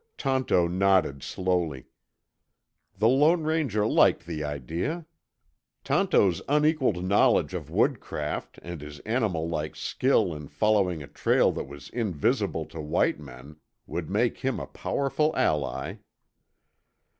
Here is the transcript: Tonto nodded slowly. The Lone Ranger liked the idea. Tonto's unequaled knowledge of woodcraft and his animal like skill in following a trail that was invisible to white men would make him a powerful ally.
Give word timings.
Tonto 0.17 0.67
nodded 0.67 1.21
slowly. 1.21 1.85
The 2.97 3.07
Lone 3.07 3.43
Ranger 3.43 3.85
liked 3.85 4.25
the 4.25 4.43
idea. 4.43 5.05
Tonto's 5.83 6.41
unequaled 6.49 7.03
knowledge 7.05 7.53
of 7.53 7.69
woodcraft 7.69 8.57
and 8.63 8.81
his 8.81 8.97
animal 9.01 9.47
like 9.47 9.75
skill 9.75 10.33
in 10.33 10.47
following 10.47 11.03
a 11.03 11.07
trail 11.07 11.51
that 11.51 11.67
was 11.67 11.87
invisible 11.91 12.65
to 12.65 12.81
white 12.81 13.19
men 13.19 13.57
would 13.85 14.09
make 14.09 14.39
him 14.39 14.59
a 14.59 14.65
powerful 14.65 15.35
ally. 15.37 15.97